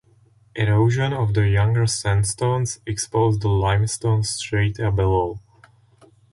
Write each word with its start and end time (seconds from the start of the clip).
Erosion 0.55 1.13
of 1.13 1.35
the 1.35 1.47
younger 1.47 1.85
sandstones 1.85 2.79
exposed 2.87 3.41
the 3.41 3.49
limestone 3.49 4.23
strata 4.23 4.91
below. 4.91 5.39